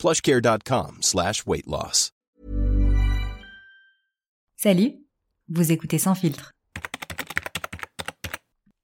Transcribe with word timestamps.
plushcare.com 0.00 0.98
slash 1.02 1.46
weight 1.46 1.66
loss. 1.66 2.10
Salut, 4.56 4.94
vous 5.48 5.72
écoutez 5.72 5.98
Sans 5.98 6.14
filtre. 6.14 6.52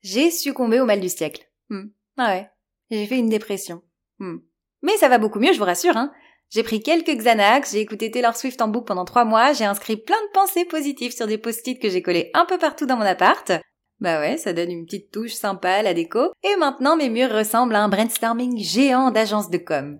J'ai 0.02 0.30
succombé 0.30 0.78
au 0.78 0.84
mal 0.84 1.00
du 1.00 1.08
siècle. 1.08 1.50
Hmm. 1.70 1.86
Ah 2.18 2.28
ouais, 2.28 2.50
j'ai 2.90 3.06
fait 3.06 3.18
une 3.18 3.30
dépression. 3.30 3.82
Hmm. 4.18 4.36
Mais 4.82 4.96
ça 4.98 5.08
va 5.08 5.16
beaucoup 5.16 5.40
mieux, 5.40 5.54
je 5.54 5.58
vous 5.58 5.64
rassure. 5.64 5.96
Hein. 5.96 6.12
J'ai 6.50 6.62
pris 6.62 6.82
quelques 6.82 7.16
Xanax, 7.16 7.72
j'ai 7.72 7.80
écouté 7.80 8.10
Taylor 8.10 8.36
Swift 8.36 8.60
en 8.60 8.68
boucle 8.68 8.86
pendant 8.86 9.06
trois 9.06 9.24
mois, 9.24 9.54
j'ai 9.54 9.64
inscrit 9.64 9.96
plein 9.96 10.20
de 10.26 10.32
pensées 10.32 10.66
positives 10.66 11.16
sur 11.16 11.26
des 11.26 11.38
post-it 11.38 11.80
que 11.80 11.88
j'ai 11.88 12.02
collés 12.02 12.30
un 12.34 12.44
peu 12.44 12.58
partout 12.58 12.84
dans 12.84 12.96
mon 12.96 13.02
appart. 13.02 13.52
Bah 14.00 14.20
ouais, 14.20 14.36
ça 14.36 14.52
donne 14.52 14.70
une 14.70 14.84
petite 14.84 15.10
touche 15.10 15.32
sympa 15.32 15.70
à 15.70 15.82
la 15.82 15.94
déco. 15.94 16.30
Et 16.42 16.56
maintenant, 16.56 16.96
mes 16.96 17.08
murs 17.08 17.32
ressemblent 17.32 17.74
à 17.74 17.82
un 17.82 17.88
brainstorming 17.88 18.58
géant 18.58 19.10
d'agence 19.10 19.48
de 19.48 19.56
com. 19.58 19.98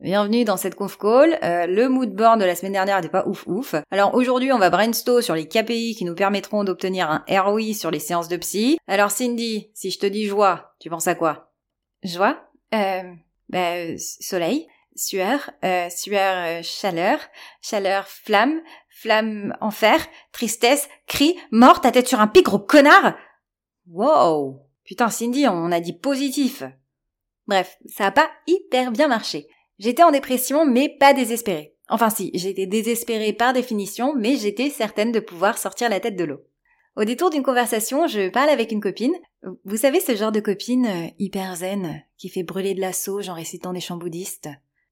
Bienvenue 0.00 0.44
dans 0.44 0.56
cette 0.56 0.74
conf 0.74 0.98
call. 0.98 1.38
Euh, 1.44 1.66
le 1.66 1.88
mood 1.88 2.10
board 2.10 2.40
de 2.40 2.44
la 2.44 2.56
semaine 2.56 2.72
dernière 2.72 2.96
n'était 2.96 3.08
pas 3.08 3.26
ouf 3.26 3.46
ouf. 3.46 3.76
Alors 3.92 4.14
aujourd'hui, 4.14 4.52
on 4.52 4.58
va 4.58 4.68
brainstorm 4.68 5.22
sur 5.22 5.34
les 5.34 5.46
KPI 5.46 5.94
qui 5.94 6.04
nous 6.04 6.16
permettront 6.16 6.64
d'obtenir 6.64 7.08
un 7.08 7.24
ROI 7.28 7.74
sur 7.74 7.92
les 7.92 8.00
séances 8.00 8.28
de 8.28 8.36
psy. 8.36 8.78
Alors 8.88 9.12
Cindy, 9.12 9.70
si 9.72 9.90
je 9.90 10.00
te 10.00 10.06
dis 10.06 10.26
joie, 10.26 10.74
tu 10.80 10.90
penses 10.90 11.06
à 11.06 11.14
quoi? 11.14 11.52
Joie? 12.02 12.50
Euh... 12.74 13.02
Bah, 13.48 13.96
soleil. 13.98 14.66
Sueur, 14.96 15.50
euh, 15.64 15.88
sueur, 15.90 16.34
euh, 16.46 16.62
chaleur, 16.62 17.18
chaleur, 17.60 18.06
flamme, 18.06 18.60
flamme, 18.88 19.56
enfer, 19.60 19.98
tristesse, 20.32 20.88
cri, 21.06 21.36
mort, 21.50 21.80
ta 21.80 21.90
tête 21.90 22.06
sur 22.06 22.20
un 22.20 22.28
pic, 22.28 22.44
gros 22.44 22.60
connard 22.60 23.16
Wow 23.88 24.60
Putain, 24.84 25.08
Cindy, 25.08 25.48
on 25.48 25.72
a 25.72 25.80
dit 25.80 25.98
positif. 25.98 26.62
Bref, 27.48 27.76
ça 27.86 28.06
a 28.06 28.10
pas 28.12 28.30
hyper 28.46 28.92
bien 28.92 29.08
marché. 29.08 29.48
J'étais 29.78 30.02
en 30.02 30.10
dépression, 30.10 30.64
mais 30.64 30.88
pas 30.88 31.14
désespérée. 31.14 31.74
Enfin 31.88 32.10
si, 32.10 32.30
j'étais 32.34 32.66
désespérée 32.66 33.32
par 33.32 33.52
définition, 33.52 34.14
mais 34.16 34.36
j'étais 34.36 34.70
certaine 34.70 35.12
de 35.12 35.20
pouvoir 35.20 35.58
sortir 35.58 35.88
la 35.88 36.00
tête 36.00 36.16
de 36.16 36.24
l'eau. 36.24 36.40
Au 36.96 37.04
détour 37.04 37.30
d'une 37.30 37.42
conversation, 37.42 38.06
je 38.06 38.28
parle 38.28 38.50
avec 38.50 38.70
une 38.70 38.80
copine. 38.80 39.14
Vous 39.64 39.76
savez 39.76 40.00
ce 40.00 40.14
genre 40.14 40.30
de 40.30 40.40
copine 40.40 40.86
euh, 40.86 41.08
hyper 41.18 41.56
zen, 41.56 42.02
qui 42.16 42.28
fait 42.28 42.44
brûler 42.44 42.74
de 42.74 42.80
la 42.80 42.92
sauge 42.92 43.28
en 43.28 43.34
récitant 43.34 43.72
des 43.72 43.80
chants 43.80 43.96
bouddhistes? 43.96 44.48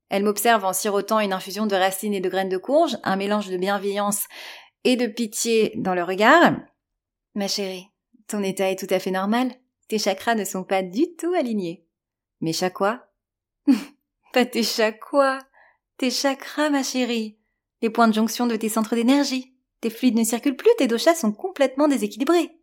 Elle 0.08 0.24
m'observe 0.24 0.64
en 0.64 0.72
sirotant 0.72 1.20
une 1.20 1.32
infusion 1.32 1.66
de 1.66 1.76
racines 1.76 2.12
et 2.12 2.20
de 2.20 2.28
graines 2.28 2.48
de 2.48 2.58
courge, 2.58 2.98
un 3.04 3.16
mélange 3.16 3.48
de 3.48 3.56
bienveillance 3.56 4.26
et 4.84 4.96
de 4.96 5.06
pitié 5.06 5.72
dans 5.76 5.94
le 5.94 6.02
regard. 6.02 6.56
Ma 7.34 7.48
chérie, 7.48 7.86
ton 8.26 8.42
état 8.42 8.70
est 8.70 8.78
tout 8.78 8.92
à 8.92 8.98
fait 8.98 9.10
normal. 9.10 9.52
Tes 9.88 9.98
chakras 9.98 10.34
ne 10.34 10.44
sont 10.44 10.64
pas 10.64 10.82
du 10.82 11.14
tout 11.16 11.32
alignés. 11.32 11.86
Mes 12.40 12.52
quoi 12.74 13.06
Pas 14.32 14.46
tes 14.46 14.64
quoi? 14.98 15.38
Tes 15.98 16.10
chakras, 16.10 16.70
ma 16.70 16.82
chérie. 16.82 17.36
Les 17.82 17.90
points 17.90 18.08
de 18.08 18.14
jonction 18.14 18.46
de 18.46 18.56
tes 18.56 18.68
centres 18.68 18.94
d'énergie. 18.94 19.54
Tes 19.80 19.90
fluides 19.90 20.16
ne 20.16 20.24
circulent 20.24 20.56
plus, 20.56 20.70
tes 20.78 20.86
doshas 20.86 21.16
sont 21.16 21.32
complètement 21.32 21.88
déséquilibrés. 21.88 22.56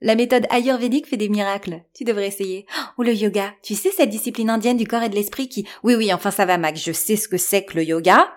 La 0.00 0.16
méthode 0.16 0.46
ayurvédique 0.50 1.06
fait 1.06 1.16
des 1.16 1.28
miracles. 1.28 1.82
Tu 1.94 2.04
devrais 2.04 2.26
essayer. 2.26 2.66
Ou 2.98 3.02
le 3.02 3.14
yoga. 3.14 3.54
Tu 3.62 3.74
sais 3.74 3.90
cette 3.90 4.10
discipline 4.10 4.50
indienne 4.50 4.76
du 4.76 4.86
corps 4.86 5.02
et 5.02 5.08
de 5.08 5.14
l'esprit 5.14 5.48
qui... 5.48 5.66
Oui, 5.82 5.94
oui, 5.94 6.12
enfin 6.12 6.30
ça 6.30 6.44
va, 6.44 6.58
Max. 6.58 6.82
Je 6.82 6.92
sais 6.92 7.16
ce 7.16 7.28
que 7.28 7.38
c'est 7.38 7.64
que 7.64 7.76
le 7.76 7.84
yoga. 7.84 8.30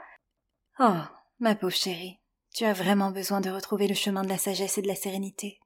Oh, 0.80 0.94
ma 1.40 1.56
pauvre 1.56 1.74
chérie. 1.74 2.20
Tu 2.54 2.64
as 2.64 2.74
vraiment 2.74 3.12
besoin 3.12 3.42
de 3.42 3.50
retrouver 3.50 3.88
le 3.88 3.96
chemin 3.96 4.24
de 4.24 4.30
la 4.30 4.38
sagesse 4.38 4.78
et 4.78 4.82
de 4.82 4.88
la 4.88 4.96
sérénité. 4.96 5.60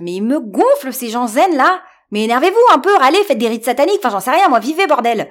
Mais 0.00 0.14
ils 0.14 0.22
me 0.22 0.40
gonflent, 0.40 0.92
ces 0.92 1.10
gens 1.10 1.28
zen, 1.28 1.56
là! 1.56 1.82
Mais 2.10 2.24
énervez-vous 2.24 2.74
un 2.74 2.78
peu, 2.78 2.94
râlez, 2.96 3.22
faites 3.24 3.38
des 3.38 3.48
rites 3.48 3.64
sataniques, 3.64 4.00
enfin 4.00 4.10
j'en 4.10 4.20
sais 4.20 4.30
rien, 4.30 4.48
moi, 4.48 4.58
vivez, 4.58 4.86
bordel! 4.86 5.30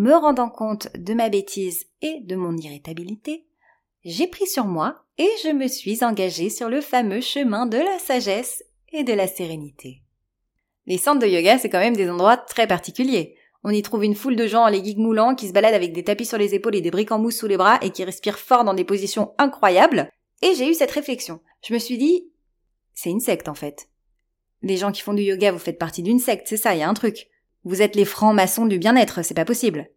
Me 0.00 0.14
rendant 0.14 0.48
compte 0.48 0.88
de 0.96 1.12
ma 1.12 1.28
bêtise 1.28 1.84
et 2.00 2.20
de 2.22 2.34
mon 2.34 2.56
irritabilité, 2.56 3.44
j'ai 4.02 4.28
pris 4.28 4.46
sur 4.46 4.64
moi 4.64 5.04
et 5.18 5.28
je 5.44 5.50
me 5.50 5.68
suis 5.68 6.02
engagée 6.02 6.48
sur 6.48 6.70
le 6.70 6.80
fameux 6.80 7.20
chemin 7.20 7.66
de 7.66 7.76
la 7.76 7.98
sagesse 7.98 8.64
et 8.94 9.04
de 9.04 9.12
la 9.12 9.26
sérénité. 9.26 10.00
Les 10.86 10.96
centres 10.96 11.20
de 11.20 11.26
yoga, 11.26 11.58
c'est 11.58 11.68
quand 11.68 11.80
même 11.80 11.98
des 11.98 12.08
endroits 12.08 12.38
très 12.38 12.66
particuliers. 12.66 13.36
On 13.62 13.68
y 13.68 13.82
trouve 13.82 14.02
une 14.02 14.14
foule 14.14 14.36
de 14.36 14.46
gens 14.46 14.62
en 14.62 14.70
leggings 14.70 15.02
moulants 15.02 15.34
qui 15.34 15.48
se 15.48 15.52
baladent 15.52 15.74
avec 15.74 15.92
des 15.92 16.02
tapis 16.02 16.24
sur 16.24 16.38
les 16.38 16.54
épaules 16.54 16.76
et 16.76 16.80
des 16.80 16.90
briques 16.90 17.12
en 17.12 17.18
mousse 17.18 17.36
sous 17.36 17.46
les 17.46 17.58
bras 17.58 17.78
et 17.82 17.90
qui 17.90 18.02
respirent 18.02 18.38
fort 18.38 18.64
dans 18.64 18.72
des 18.72 18.84
positions 18.84 19.34
incroyables. 19.36 20.10
Et 20.40 20.54
j'ai 20.54 20.66
eu 20.66 20.72
cette 20.72 20.92
réflexion. 20.92 21.40
Je 21.62 21.74
me 21.74 21.78
suis 21.78 21.98
dit, 21.98 22.26
c'est 22.94 23.10
une 23.10 23.20
secte 23.20 23.50
en 23.50 23.54
fait. 23.54 23.90
Les 24.62 24.78
gens 24.78 24.92
qui 24.92 25.02
font 25.02 25.12
du 25.12 25.24
yoga, 25.24 25.52
vous 25.52 25.58
faites 25.58 25.78
partie 25.78 26.02
d'une 26.02 26.20
secte, 26.20 26.48
c'est 26.48 26.56
ça, 26.56 26.74
il 26.74 26.78
y 26.78 26.82
a 26.82 26.88
un 26.88 26.94
truc. 26.94 27.28
Vous 27.64 27.82
êtes 27.82 27.96
les 27.96 28.04
francs-maçons 28.04 28.66
du 28.66 28.78
bien-être, 28.78 29.22
c'est 29.22 29.34
pas 29.34 29.44
possible. 29.44 29.90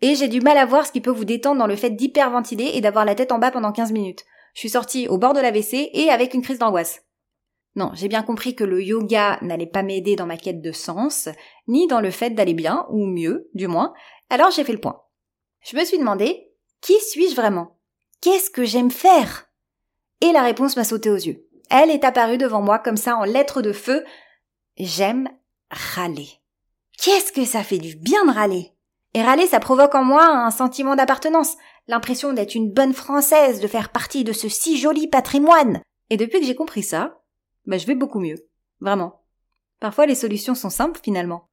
Et 0.00 0.14
j'ai 0.14 0.28
du 0.28 0.40
mal 0.40 0.58
à 0.58 0.64
voir 0.64 0.86
ce 0.86 0.92
qui 0.92 1.00
peut 1.00 1.10
vous 1.10 1.24
détendre 1.24 1.58
dans 1.58 1.66
le 1.66 1.76
fait 1.76 1.90
d'hyperventiler 1.90 2.72
et 2.74 2.80
d'avoir 2.80 3.04
la 3.04 3.14
tête 3.14 3.32
en 3.32 3.38
bas 3.38 3.50
pendant 3.50 3.72
15 3.72 3.92
minutes. 3.92 4.24
Je 4.54 4.60
suis 4.60 4.70
sortie 4.70 5.08
au 5.08 5.18
bord 5.18 5.32
de 5.32 5.40
la 5.40 5.50
WC 5.50 5.90
et 5.92 6.10
avec 6.10 6.34
une 6.34 6.42
crise 6.42 6.58
d'angoisse. 6.58 7.02
Non, 7.74 7.90
j'ai 7.94 8.08
bien 8.08 8.22
compris 8.22 8.54
que 8.54 8.64
le 8.64 8.82
yoga 8.82 9.38
n'allait 9.40 9.66
pas 9.66 9.82
m'aider 9.82 10.16
dans 10.16 10.26
ma 10.26 10.36
quête 10.36 10.60
de 10.60 10.72
sens, 10.72 11.28
ni 11.68 11.86
dans 11.86 12.00
le 12.00 12.10
fait 12.10 12.30
d'aller 12.30 12.52
bien, 12.52 12.86
ou 12.90 13.06
mieux, 13.06 13.48
du 13.54 13.66
moins, 13.66 13.94
alors 14.28 14.50
j'ai 14.50 14.64
fait 14.64 14.72
le 14.72 14.80
point. 14.80 15.02
Je 15.60 15.76
me 15.76 15.84
suis 15.84 15.98
demandé, 15.98 16.50
qui 16.80 16.98
suis-je 17.00 17.34
vraiment? 17.34 17.78
Qu'est-ce 18.20 18.50
que 18.50 18.64
j'aime 18.64 18.90
faire? 18.90 19.48
Et 20.20 20.32
la 20.32 20.42
réponse 20.42 20.76
m'a 20.76 20.84
sauté 20.84 21.10
aux 21.10 21.16
yeux. 21.16 21.48
Elle 21.70 21.90
est 21.90 22.04
apparue 22.04 22.38
devant 22.38 22.60
moi 22.60 22.78
comme 22.78 22.96
ça 22.96 23.16
en 23.16 23.24
lettres 23.24 23.62
de 23.62 23.72
feu. 23.72 24.04
J'aime 24.76 25.28
râler. 25.70 26.41
Qu'est-ce 27.02 27.32
que 27.32 27.44
ça 27.44 27.64
fait 27.64 27.78
du 27.78 27.96
bien 27.96 28.24
de 28.26 28.30
râler 28.30 28.70
Et 29.12 29.24
râler, 29.24 29.48
ça 29.48 29.58
provoque 29.58 29.96
en 29.96 30.04
moi 30.04 30.24
un 30.24 30.52
sentiment 30.52 30.94
d'appartenance, 30.94 31.56
l'impression 31.88 32.32
d'être 32.32 32.54
une 32.54 32.70
bonne 32.70 32.92
française, 32.92 33.60
de 33.60 33.66
faire 33.66 33.90
partie 33.90 34.22
de 34.22 34.32
ce 34.32 34.48
si 34.48 34.78
joli 34.78 35.08
patrimoine. 35.08 35.82
Et 36.10 36.16
depuis 36.16 36.38
que 36.38 36.46
j'ai 36.46 36.54
compris 36.54 36.84
ça, 36.84 37.20
bah 37.66 37.76
je 37.76 37.88
vais 37.88 37.96
beaucoup 37.96 38.20
mieux. 38.20 38.36
Vraiment. 38.80 39.20
Parfois 39.80 40.06
les 40.06 40.14
solutions 40.14 40.54
sont 40.54 40.70
simples 40.70 41.00
finalement. 41.02 41.48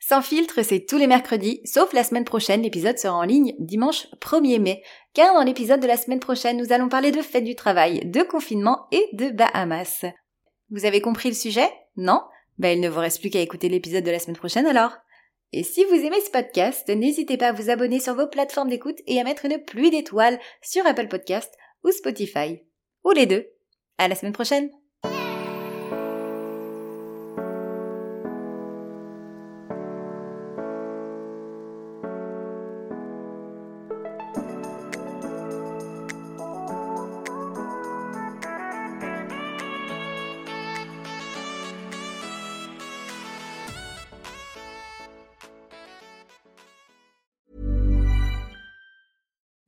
Sans 0.00 0.20
filtre, 0.20 0.64
c'est 0.64 0.84
tous 0.84 0.98
les 0.98 1.06
mercredis, 1.06 1.60
sauf 1.64 1.92
la 1.92 2.02
semaine 2.02 2.24
prochaine, 2.24 2.62
l'épisode 2.62 2.98
sera 2.98 3.14
en 3.14 3.22
ligne 3.22 3.54
dimanche 3.60 4.08
1er 4.20 4.58
mai, 4.58 4.82
car 5.14 5.32
dans 5.32 5.44
l'épisode 5.44 5.78
de 5.78 5.86
la 5.86 5.96
semaine 5.96 6.18
prochaine, 6.18 6.56
nous 6.56 6.72
allons 6.72 6.88
parler 6.88 7.12
de 7.12 7.22
fête 7.22 7.44
du 7.44 7.54
travail, 7.54 8.00
de 8.04 8.22
confinement 8.22 8.88
et 8.90 9.08
de 9.12 9.30
Bahamas. 9.30 10.04
Vous 10.70 10.86
avez 10.86 11.00
compris 11.00 11.28
le 11.28 11.36
sujet? 11.36 11.70
Non? 11.96 12.20
Ben 12.58 12.78
il 12.78 12.80
ne 12.80 12.88
vous 12.88 13.00
reste 13.00 13.20
plus 13.20 13.30
qu'à 13.30 13.40
écouter 13.40 13.68
l'épisode 13.68 14.04
de 14.04 14.10
la 14.10 14.18
semaine 14.18 14.36
prochaine 14.36 14.66
alors. 14.66 14.96
Et 15.52 15.62
si 15.62 15.84
vous 15.84 15.94
aimez 15.94 16.20
ce 16.20 16.30
podcast, 16.30 16.88
n'hésitez 16.88 17.36
pas 17.36 17.48
à 17.48 17.52
vous 17.52 17.70
abonner 17.70 18.00
sur 18.00 18.14
vos 18.14 18.26
plateformes 18.26 18.70
d'écoute 18.70 18.98
et 19.06 19.20
à 19.20 19.24
mettre 19.24 19.44
une 19.44 19.62
pluie 19.62 19.90
d'étoiles 19.90 20.38
sur 20.62 20.86
Apple 20.86 21.08
Podcast 21.08 21.54
ou 21.84 21.90
Spotify. 21.90 22.62
Ou 23.04 23.12
les 23.12 23.26
deux. 23.26 23.46
À 23.98 24.08
la 24.08 24.14
semaine 24.14 24.32
prochaine 24.32 24.70